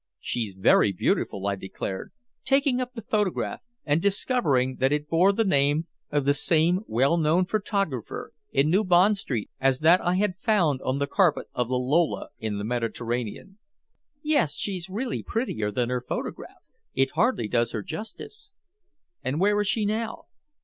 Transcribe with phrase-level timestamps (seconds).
[0.19, 2.11] "She's very beautiful!" I declared,
[2.43, 7.17] taking up the photograph and discovering that it bore the name of the same well
[7.17, 11.69] known photographer in New Bond Street as that I had found on the carpet of
[11.69, 13.59] the Lola in the Mediterranean.
[14.23, 14.55] "Yes.
[14.55, 16.67] She's really prettier than her photograph.
[16.95, 18.53] It hardly does her justice."
[19.23, 20.23] "And where is she now?"